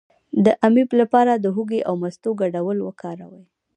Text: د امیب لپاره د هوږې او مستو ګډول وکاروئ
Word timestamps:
د 0.45 0.47
امیب 0.67 0.89
لپاره 1.01 1.33
د 1.35 1.45
هوږې 1.55 1.81
او 1.87 1.93
مستو 2.01 2.29
ګډول 2.41 2.77
وکاروئ 2.87 3.45